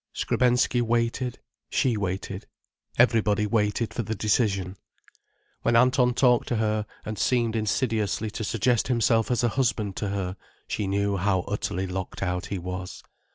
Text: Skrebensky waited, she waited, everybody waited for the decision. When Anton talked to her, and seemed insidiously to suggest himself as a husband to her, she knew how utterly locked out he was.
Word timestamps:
Skrebensky 0.15 0.81
waited, 0.81 1.37
she 1.69 1.95
waited, 1.95 2.47
everybody 2.97 3.45
waited 3.45 3.93
for 3.93 4.01
the 4.01 4.15
decision. 4.15 4.75
When 5.61 5.75
Anton 5.75 6.15
talked 6.15 6.47
to 6.47 6.55
her, 6.55 6.87
and 7.05 7.19
seemed 7.19 7.55
insidiously 7.55 8.31
to 8.31 8.43
suggest 8.43 8.87
himself 8.87 9.29
as 9.29 9.43
a 9.43 9.49
husband 9.49 9.95
to 9.97 10.09
her, 10.09 10.37
she 10.67 10.87
knew 10.87 11.17
how 11.17 11.41
utterly 11.41 11.85
locked 11.85 12.23
out 12.23 12.47
he 12.47 12.57
was. 12.57 13.03